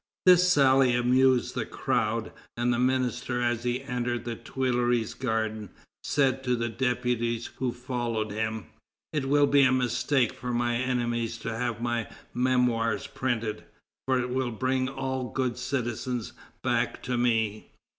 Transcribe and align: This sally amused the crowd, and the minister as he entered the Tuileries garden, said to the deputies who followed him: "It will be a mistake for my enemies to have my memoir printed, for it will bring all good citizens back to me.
This 0.25 0.51
sally 0.51 0.95
amused 0.95 1.53
the 1.53 1.63
crowd, 1.63 2.31
and 2.57 2.73
the 2.73 2.79
minister 2.79 3.39
as 3.39 3.63
he 3.63 3.83
entered 3.83 4.25
the 4.25 4.35
Tuileries 4.35 5.13
garden, 5.13 5.69
said 6.03 6.43
to 6.43 6.55
the 6.55 6.69
deputies 6.69 7.51
who 7.59 7.71
followed 7.71 8.31
him: 8.31 8.65
"It 9.13 9.29
will 9.29 9.45
be 9.45 9.61
a 9.61 9.71
mistake 9.71 10.33
for 10.33 10.51
my 10.51 10.75
enemies 10.75 11.37
to 11.45 11.55
have 11.55 11.83
my 11.83 12.07
memoir 12.33 12.97
printed, 13.13 13.63
for 14.07 14.19
it 14.19 14.31
will 14.31 14.49
bring 14.49 14.89
all 14.89 15.29
good 15.29 15.55
citizens 15.59 16.33
back 16.63 17.03
to 17.03 17.15
me. 17.15 17.69